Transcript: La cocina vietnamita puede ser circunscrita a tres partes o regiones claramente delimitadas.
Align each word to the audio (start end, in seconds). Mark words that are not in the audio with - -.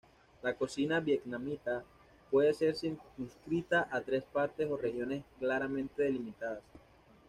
La 0.41 0.55
cocina 0.55 0.99
vietnamita 0.99 1.83
puede 2.31 2.55
ser 2.55 2.73
circunscrita 2.75 3.87
a 3.91 4.01
tres 4.01 4.23
partes 4.23 4.67
o 4.67 4.75
regiones 4.75 5.23
claramente 5.37 6.01
delimitadas. 6.01 6.63